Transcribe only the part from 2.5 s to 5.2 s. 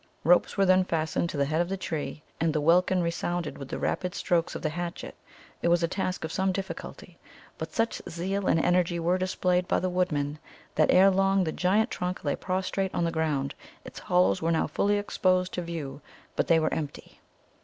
the welkin resounded with the rapid strokes of the hatchets.